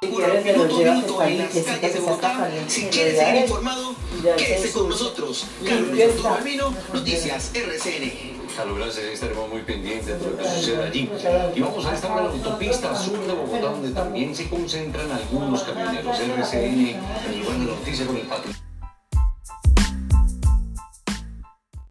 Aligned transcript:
quieres 0.00 0.42
que. 0.42 2.00
Si 2.68 2.86
quieres 2.86 3.18
seguir 3.18 3.42
informado, 3.42 3.94
quédese 4.36 4.72
con 4.72 4.88
nosotros. 4.88 5.46
Carlos 5.64 6.24
Alberto 6.24 6.74
Noticias 6.94 7.50
RCN. 7.54 8.40
Claro, 8.54 8.74
gracias. 8.76 9.04
Estaremos 9.04 9.48
muy 9.48 9.62
pendientes 9.62 10.06
de 10.06 10.30
lo 10.30 10.36
que 10.36 10.44
suceda 10.44 10.86
allí. 10.86 11.10
Y 11.54 11.60
vamos 11.60 11.84
a 11.86 11.94
estar 11.94 12.10
en 12.10 12.16
la 12.16 12.30
autopista 12.30 12.96
sur 12.96 13.20
de 13.26 13.32
Bogotá, 13.32 13.70
donde 13.70 13.90
también 13.92 14.34
se 14.34 14.48
concentran 14.48 15.10
algunos 15.10 15.62
camioneros. 15.62 16.18
RCN, 16.18 16.96
el 17.28 17.40
lugar 17.40 17.58
de 17.58 17.64
noticia 17.66 18.06
con 18.06 18.16
el 18.16 18.26
patrón. 18.26 18.69